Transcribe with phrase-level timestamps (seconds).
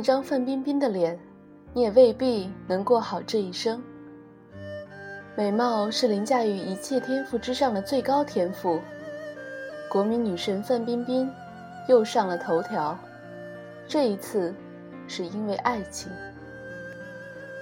[0.00, 1.20] 一张范冰冰的脸，
[1.74, 3.82] 你也未必能过好这一生。
[5.36, 8.80] 美貌是凌驾于一切天赋之上的最高天赋。
[9.90, 11.30] 国民女神范冰冰
[11.86, 12.98] 又上了头条，
[13.86, 14.54] 这一次
[15.06, 16.10] 是因为爱情。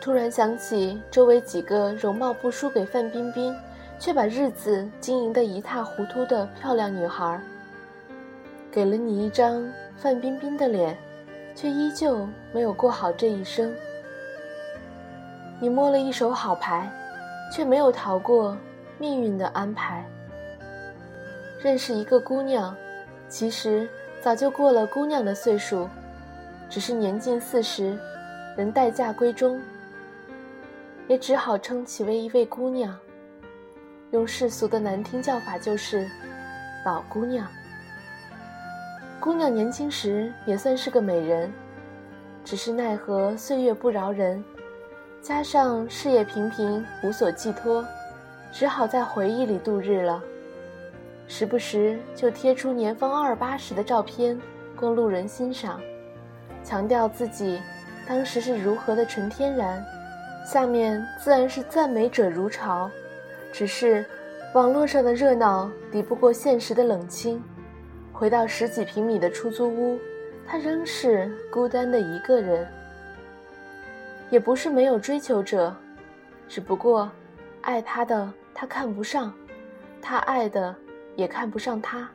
[0.00, 3.52] 突然想起周围几个容貌不输给范冰冰，
[3.98, 7.42] 却把日子经营得一塌糊涂的漂亮女孩，
[8.70, 10.96] 给了你一张范冰冰的脸，
[11.58, 13.74] 却依旧没有过好这一生。
[15.58, 16.88] 你摸了一手好牌。
[17.50, 18.56] 却没有逃过
[18.98, 20.04] 命运的安排。
[21.60, 22.76] 认识一个姑娘，
[23.28, 23.88] 其实
[24.20, 25.88] 早就过了姑娘的岁数，
[26.68, 27.98] 只是年近四十，
[28.56, 29.60] 仍待嫁闺中，
[31.08, 32.96] 也只好称其为一位姑娘。
[34.10, 36.08] 用世俗的难听叫法就是
[36.84, 37.46] “老姑娘”。
[39.20, 41.52] 姑娘年轻时也算是个美人，
[42.44, 44.42] 只是奈何岁月不饶人。
[45.20, 47.84] 加上事业平平，无所寄托，
[48.52, 50.22] 只好在回忆里度日了。
[51.26, 54.40] 时不时就贴出年方二八时的照片，
[54.76, 55.80] 供路人欣赏，
[56.62, 57.60] 强调自己
[58.06, 59.84] 当时是如何的纯天然。
[60.46, 62.88] 下面自然是赞美者如潮，
[63.52, 64.06] 只是
[64.54, 67.42] 网络上的热闹抵不过现实的冷清。
[68.18, 69.96] 回到十几平米的出租屋，
[70.44, 72.66] 他仍是孤单的一个人。
[74.28, 75.72] 也不是没有追求者，
[76.48, 77.08] 只不过，
[77.60, 79.32] 爱他的他看不上，
[80.02, 80.74] 他爱的
[81.14, 82.10] 也看不上他。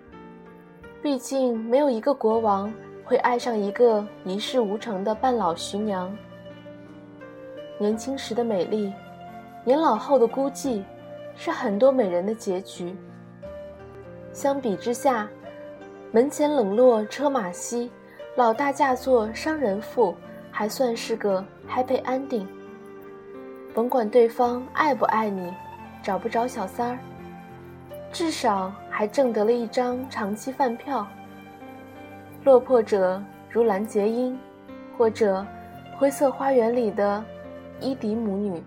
[1.01, 2.71] 毕竟没有一个国王
[3.05, 6.13] 会爱上一个一事无成的半老徐娘。
[7.77, 8.91] 年轻时的美丽，
[9.63, 10.83] 年老后的孤寂，
[11.37, 12.93] 是很多美人的结局。
[14.33, 15.29] 相比之下，
[16.13, 17.91] 门前冷落车马稀，
[18.35, 20.16] 老大嫁作商人妇。
[20.56, 22.46] 还算是个 happy ending。
[23.74, 25.51] 甭管对方爱不爱你，
[26.03, 27.00] 找不着小三儿，
[28.12, 31.07] 至少还挣得了一张长期饭票。
[32.44, 33.19] 落魄者
[33.50, 34.38] 如蓝洁瑛，
[34.95, 35.40] 或者
[35.97, 37.25] 《灰色花园》里的
[37.80, 38.62] 伊迪母女，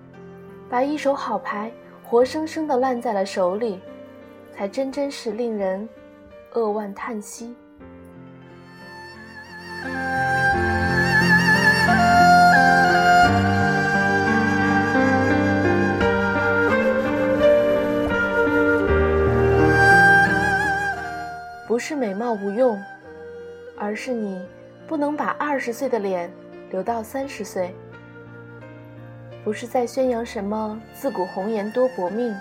[0.68, 1.70] 把一手好牌
[2.02, 3.78] 活生生的烂在了手里，
[4.50, 5.88] 才真真是令人
[6.56, 7.54] 扼腕叹息。
[21.68, 22.82] 不是美貌无用，
[23.78, 24.42] 而是你
[24.86, 26.32] 不能把二十岁的脸
[26.70, 27.76] 留到三十岁。
[29.44, 32.34] 不是在宣扬什么自古红颜多薄命，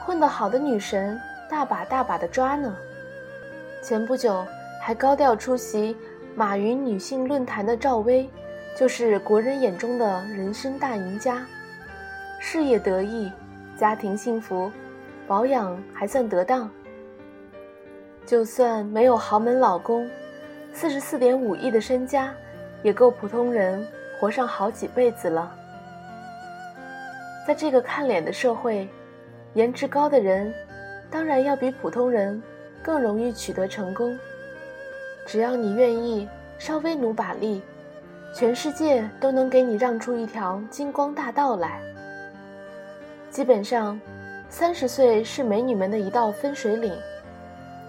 [0.00, 2.74] 混得好的女神大把大把的抓呢。
[3.80, 4.44] 前不久
[4.80, 5.96] 还高调出席
[6.34, 8.28] 马云女性论坛的赵薇，
[8.76, 11.46] 就是国人眼中的人生大赢家，
[12.40, 13.30] 事业得意，
[13.76, 14.70] 家庭幸福，
[15.26, 16.68] 保养还算得当。
[18.26, 20.08] 就算没有豪门老公，
[20.72, 22.34] 四十四点五亿的身家，
[22.82, 23.86] 也够普通人
[24.20, 25.54] 活上好几辈子了。
[27.46, 28.86] 在这个看脸的社会，
[29.54, 30.52] 颜值高的人，
[31.10, 32.40] 当然要比普通人
[32.82, 34.18] 更容易取得成功。
[35.26, 36.28] 只要你愿意
[36.58, 37.60] 稍微努把力，
[38.34, 41.80] 全世界都能给你让出一条金光大道来。
[43.30, 44.00] 基本上，
[44.48, 46.92] 三十岁是美女们的一道分水岭。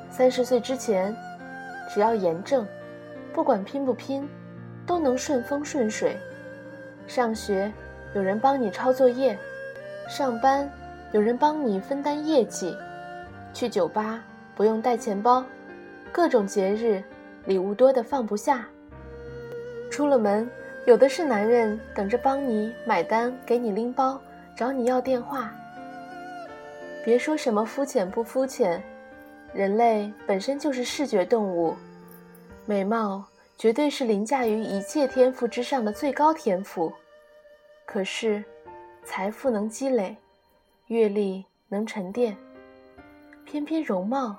[0.09, 1.15] 三十岁之前，
[1.89, 2.67] 只要严正，
[3.31, 4.27] 不管拼不拼，
[4.85, 6.17] 都能顺风顺水。
[7.07, 7.71] 上学
[8.13, 9.37] 有人帮你抄作业，
[10.09, 10.69] 上班
[11.13, 12.75] 有人帮你分担业绩，
[13.53, 14.21] 去酒吧
[14.59, 15.41] 不用带钱包，
[16.11, 17.01] 各种节日
[17.45, 18.67] 礼物多得放不下。
[19.89, 20.51] 出了门，
[20.85, 24.19] 有的是男人等着帮你买单，给你拎包，
[24.57, 25.49] 找你要电话。
[27.05, 28.83] 别说什么肤浅不肤浅。
[29.53, 31.73] 人类本身就是视觉动物，
[32.65, 33.23] 美貌
[33.57, 36.91] 绝对是凌驾于一切天赋之上的最高天赋。
[37.85, 38.43] 可是，
[39.05, 40.17] 财富能积累，
[40.87, 42.35] 阅历能沉淀，
[43.45, 44.35] 偏偏容貌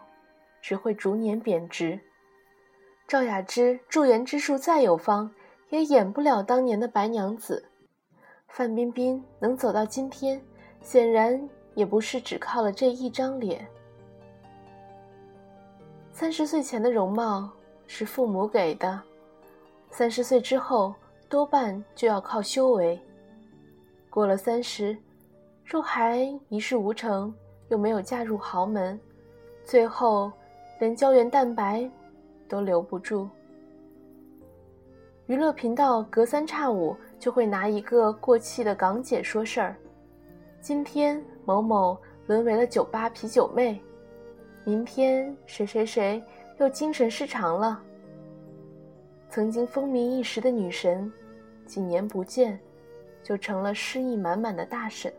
[0.61, 1.99] 只会逐年贬值。
[3.09, 5.31] 赵雅芝驻颜之术再有方，
[5.71, 7.65] 也演不了当年的白娘子。
[8.49, 10.41] 范冰冰能走到今天，
[10.81, 13.67] 显然也不是只靠了这一张脸。
[16.13, 17.51] 三十岁前的容貌
[17.87, 19.01] 是父母给的，
[19.91, 20.95] 三十岁之后
[21.29, 23.01] 多半就要靠修为。
[24.11, 24.97] 过了三十，
[25.65, 26.19] 若还
[26.49, 27.33] 一事无成，
[27.69, 29.01] 又没有嫁入豪门，
[29.65, 30.31] 最后
[30.81, 31.89] 连胶原蛋白
[32.49, 33.29] 都留不住。
[35.27, 39.77] 娱乐频道隔三差五就会拿一个过气的港姐说事儿。
[40.59, 41.97] 今天某某
[42.27, 43.79] 沦为了酒吧啤酒妹，
[44.65, 46.23] 明天谁谁谁
[46.59, 47.79] 又精神失常了。
[49.29, 51.13] 曾经风靡一时的女神，
[51.67, 52.59] 几年不见，
[53.23, 55.13] 就成了诗意满满的大婶。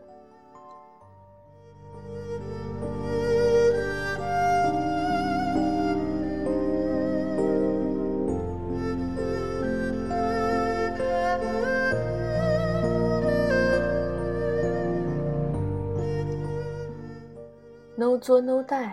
[18.02, 18.90] No 作 No die，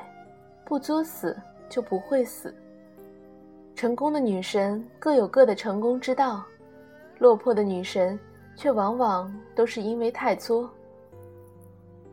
[0.63, 1.35] 不作死
[1.67, 2.53] 就不会死。
[3.75, 6.43] 成功的女神各有各的成功之道，
[7.17, 8.19] 落魄的女神
[8.55, 10.69] 却往往都是因为太作。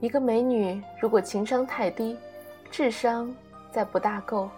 [0.00, 2.16] 一个美女如果情商太低，
[2.70, 3.30] 智商
[3.70, 4.48] 再不大够，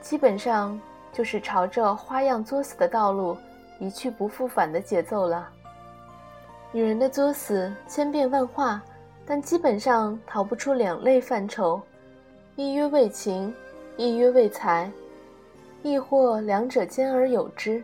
[0.00, 0.80] 基本上
[1.12, 3.36] 就是朝着花样作死的道路
[3.80, 5.50] 一去不复返的节奏了。
[6.70, 8.80] 女人的作死千变万化。
[9.24, 11.80] 但基本上逃不出两类范畴，
[12.56, 13.54] 一曰为情，
[13.96, 14.90] 一曰为财，
[15.82, 17.82] 亦或两者兼而有之。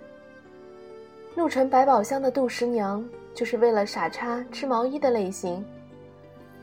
[1.35, 5.65] 怒沉百宝箱的杜十娘就是为了傻叉织毛衣的类型。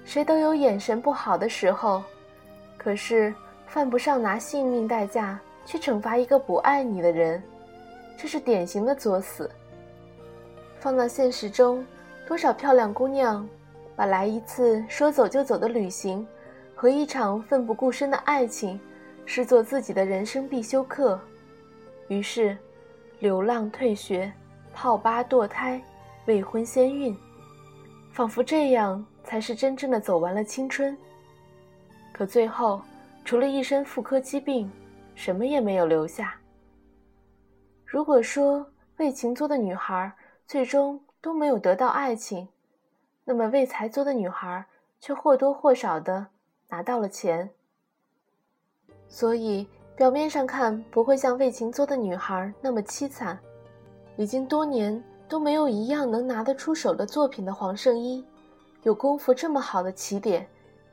[0.04, 2.04] 谁都有眼神不好的时候，
[2.77, 3.33] 可是
[3.66, 7.42] 犯不上拿性命代价去惩罚一个不爱你的人，
[8.18, 9.50] 这是典型的作死。
[10.77, 11.83] 放到现实中，
[12.27, 13.48] 多少漂亮姑娘。
[13.95, 16.27] 把来一次说走就走的旅行，
[16.75, 18.80] 和一场奋不顾身的爱情，
[19.25, 21.19] 视作自己的人生必修课，
[22.07, 22.57] 于是，
[23.19, 24.31] 流浪退学，
[24.74, 25.81] 泡吧堕胎，
[26.25, 27.15] 未婚先孕，
[28.12, 30.95] 仿佛这样才是真正的走完了青春。
[32.12, 32.81] 可最后，
[33.24, 34.69] 除了一身妇科疾病，
[35.15, 36.36] 什么也没有留下。
[37.86, 38.65] 如果说
[38.98, 40.12] 为情作的女孩
[40.45, 42.48] 最终都没有得到爱情，
[43.27, 44.63] 那么为财作的女孩，
[45.01, 46.27] 却或多或少的
[46.69, 47.50] 拿到了钱。
[49.07, 53.38] 所以表面上看不会像为情作的女孩那么凄惨。
[54.16, 58.24] 已经多年都没有一样能拿得出手的作品的黄圣依，
[58.83, 60.48] 有功夫这么好的起点，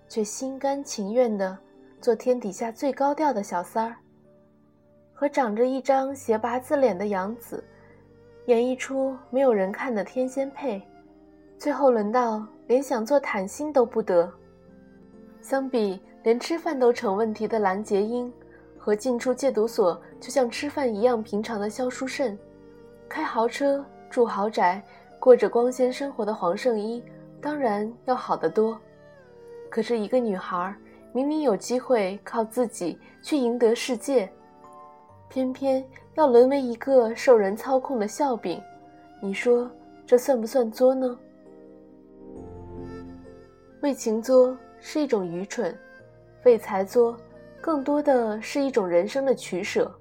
[0.09, 1.57] 却心甘情愿的
[2.01, 3.97] 做天底下最高调的小三儿，
[5.13, 7.63] 和长着一张斜八字脸的杨紫，
[8.47, 10.83] 演绎出没有人看的天仙配。
[11.63, 14.29] 最后轮到连想做坦心都不得。
[15.41, 18.33] 相比连吃饭都成问题的蓝洁瑛，
[18.77, 22.37] 和进出戒毒所就像吃饭一样平常的萧淑慎，
[23.09, 24.83] 开豪车住豪宅，
[25.21, 27.01] 过着光鲜生活的黄圣依，
[27.41, 28.77] 当然要好得多。
[29.71, 30.75] 可是，一个女孩
[31.13, 34.29] 明明有机会靠自己去赢得世界，
[35.29, 35.87] 偏偏
[36.17, 38.61] 要沦为一个受人操控的笑柄，
[39.21, 39.71] 你说
[40.05, 41.17] 这算不算作呢？
[43.83, 45.77] 为情作是一种愚蠢，
[46.45, 47.17] 为财作
[47.61, 49.93] 更多的是一种人生的取舍。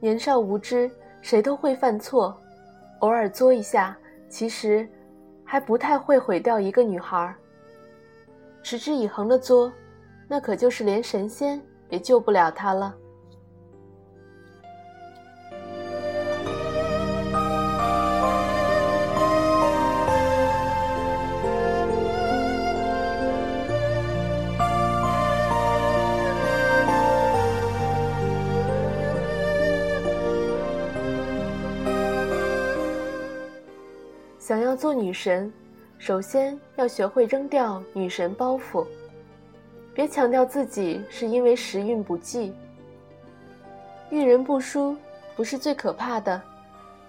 [0.00, 2.34] 年少无知，谁都会犯错，
[3.00, 3.94] 偶尔作一下，
[4.30, 4.88] 其实
[5.44, 7.34] 还不太会毁掉一个女孩。
[8.62, 9.70] 持之以恒的作，
[10.26, 11.60] 那可就是连神仙
[11.90, 12.96] 也救不了她了。
[34.46, 35.52] 想要做女神，
[35.98, 38.86] 首先要学会扔掉女神包袱，
[39.92, 42.54] 别强调自己是因为时运不济。
[44.08, 44.96] 遇人不淑
[45.34, 46.40] 不是最可怕的，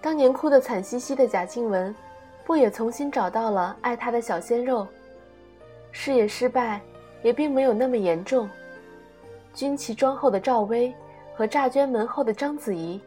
[0.02, 1.94] 当年哭得惨兮兮的贾静雯，
[2.44, 4.88] 不也重新找到了爱她的小鲜肉？
[5.92, 6.82] 事业失败
[7.22, 8.50] 也并没有那么严重。
[9.54, 10.92] 军旗装后的赵薇
[11.36, 13.00] 和诈捐门后的章子怡，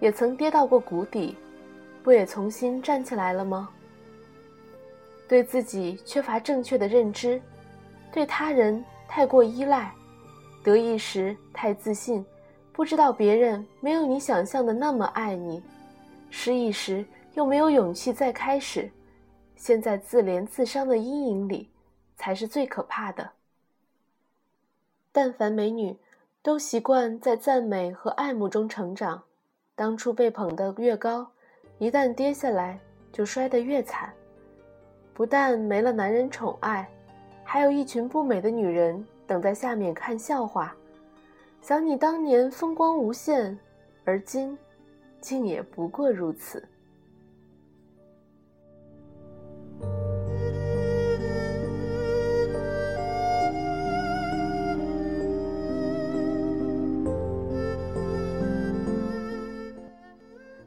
[0.00, 1.36] 也曾跌到过谷底，
[2.02, 3.68] 不也重新站起来了吗？
[5.28, 7.40] 对自己缺乏正确的认知，
[8.12, 9.92] 对他人太过依赖，
[10.62, 12.24] 得意时太自信，
[12.72, 15.60] 不知道别人没有你想象的那么爱你；
[16.30, 17.04] 失意时
[17.34, 18.90] 又没有勇气再开始，
[19.56, 21.70] 陷在自怜自伤的阴影里，
[22.16, 23.30] 才是最可怕的。
[25.10, 25.96] 但凡美女，
[26.42, 29.22] 都习惯在赞美和爱慕中成长，
[29.74, 31.26] 当初被捧得越高，
[31.78, 32.78] 一旦跌下来，
[33.12, 34.12] 就摔得越惨。
[35.16, 36.86] 不但没了男人宠爱，
[37.42, 40.76] 还有一群不美的女人等在下面看笑话。
[41.62, 43.58] 想你当年风光无限，
[44.04, 44.58] 而今，
[45.18, 46.62] 竟也不过如此。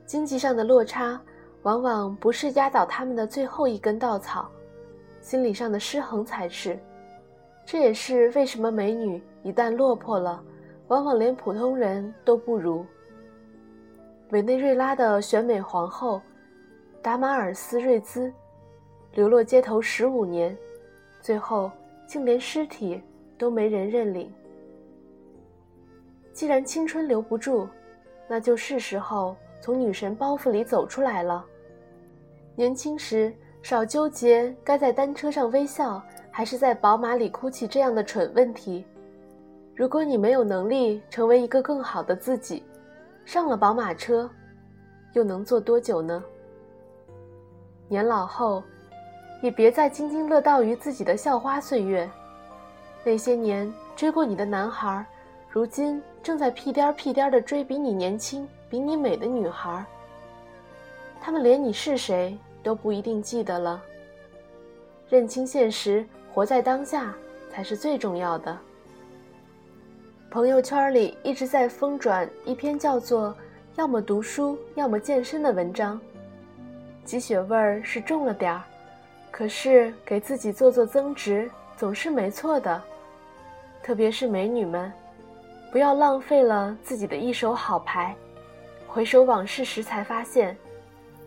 [0.07, 1.21] 经济上的落差，
[1.63, 4.49] 往往不是压倒他们的最后一根稻草，
[5.19, 6.79] 心理上的失衡才是。
[7.65, 10.41] 这也是为什么美女一旦落魄了，
[10.87, 12.85] 往往连普通人都不如。
[14.31, 16.21] 委内瑞拉的选美皇后
[17.01, 18.31] 达马尔斯瑞兹，
[19.13, 20.57] 流落街头十五年，
[21.21, 21.69] 最后
[22.07, 23.01] 竟连尸体
[23.37, 24.31] 都没人认领。
[26.31, 27.67] 既然青春留不住，
[28.27, 29.35] 那就是时候。
[29.61, 31.45] 从女神包袱里走出来了。
[32.55, 36.01] 年轻时少纠结该在单车上微笑
[36.31, 38.85] 还是在宝马里哭泣这样的蠢问题。
[39.75, 42.63] 如果你没有能力成为一个更好的自己，
[43.23, 44.29] 上了宝马车，
[45.13, 46.23] 又能坐多久呢？
[47.87, 48.61] 年老后，
[49.41, 52.09] 也别再津津乐道于自己的校花岁月。
[53.05, 55.05] 那些年追过你的男孩，
[55.49, 58.47] 如今正在屁颠儿屁颠儿地追比你年轻。
[58.69, 59.83] 比你美的女孩，
[61.19, 63.81] 他们连你是谁都不一定记得了。
[65.09, 67.11] 认清现实，活在当下
[67.49, 68.55] 才是最重要的。
[70.29, 73.35] 朋友圈里一直在疯转一篇叫做
[73.75, 75.99] “要么读书，要么健身”的文章，
[77.03, 78.61] 鸡血味儿是重了点儿，
[79.31, 82.79] 可是给自己做做增值总是没错的。
[83.81, 84.93] 特别是美女们，
[85.71, 88.15] 不要浪费了自己的一手好牌。
[88.87, 90.57] 回首往事时，才发现，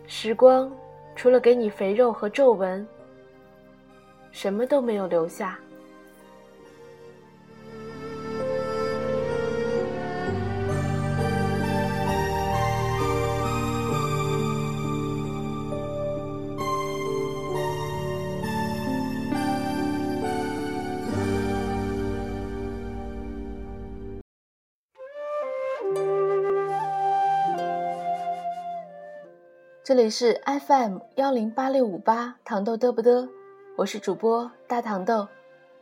[0.05, 0.71] 时光
[1.15, 2.85] 除了给你肥肉和皱纹，
[4.31, 5.57] 什么都没有留下。
[29.83, 33.27] 这里是 FM 幺零八六五八糖豆嘚不嘚，
[33.75, 35.27] 我是主播大糖豆，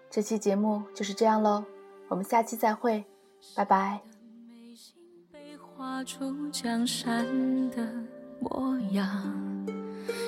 [0.10, 1.64] 这期节目就是这样喽，
[2.08, 3.06] 我们下期再会，
[3.56, 4.02] 拜拜。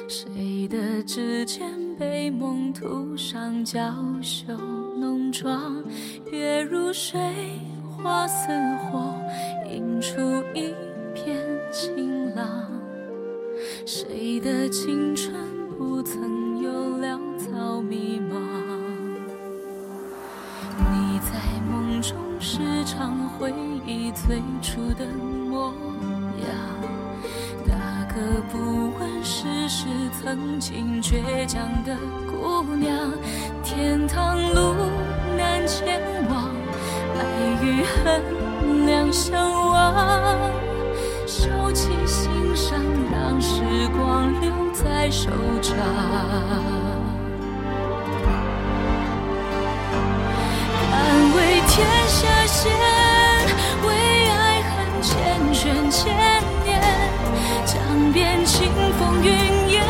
[0.07, 5.83] 谁的指尖被梦涂上娇羞浓妆？
[6.31, 7.19] 月如水，
[7.97, 9.19] 花似火，
[9.67, 10.21] 映出
[10.53, 10.75] 一
[11.15, 12.71] 片晴朗。
[13.85, 15.35] 谁的青春
[15.77, 18.39] 不曾有潦草迷茫？
[20.77, 21.33] 你在
[21.69, 23.53] 梦中时常回
[23.85, 25.05] 忆最初的
[25.49, 25.73] 模
[26.39, 26.55] 样，
[27.65, 28.57] 那个不
[28.97, 29.85] 问世事、
[30.21, 33.11] 曾经倔强的姑娘。
[33.63, 34.75] 天堂路
[35.37, 35.99] 难前
[36.29, 36.49] 往，
[37.19, 37.21] 爱
[37.61, 40.72] 与恨两相望。
[41.25, 42.79] 收起心伤，
[43.11, 43.61] 让时
[43.95, 45.29] 光留在手
[45.61, 45.75] 掌。
[50.81, 50.91] 敢
[51.35, 52.71] 为天下先，
[53.87, 53.89] 为
[54.29, 55.11] 爱恨缱
[55.53, 56.03] 绻千
[56.65, 56.69] 年。
[57.65, 57.71] 江
[58.11, 59.29] 边清风云
[59.69, 59.81] 烟，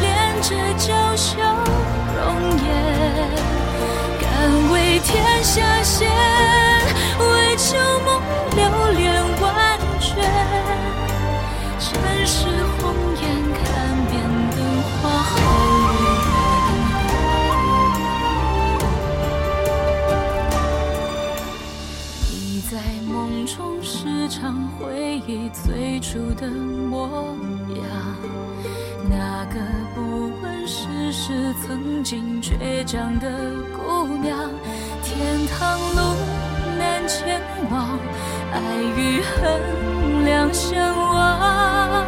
[0.00, 0.06] 连
[0.42, 2.20] 着娇羞容
[2.58, 2.66] 颜。
[4.20, 4.24] 敢
[4.72, 5.10] 为天
[5.42, 6.08] 下先，
[7.18, 8.20] 为旧梦
[8.54, 8.60] 留
[24.82, 27.36] 回忆最初的模
[27.68, 27.86] 样，
[29.08, 29.60] 那个
[29.94, 33.28] 不问世事、曾经倔强的
[33.76, 34.50] 姑娘。
[35.04, 36.16] 天堂路
[36.76, 37.96] 难前往，
[38.52, 38.58] 爱
[38.96, 42.04] 与恨两相望。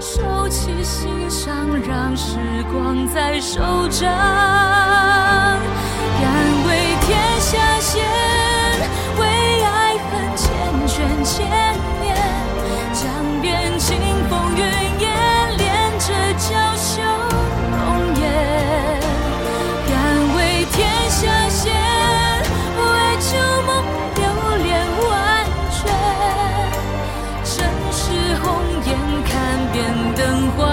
[0.00, 1.54] 收起心伤，
[1.86, 2.36] 让时
[2.72, 3.60] 光在手
[3.90, 4.08] 掌。
[6.20, 6.26] 敢
[6.66, 8.04] 为天下先，
[9.20, 10.46] 为爱恨缱
[10.88, 11.77] 绻牵。
[28.42, 30.67] 红颜看遍灯火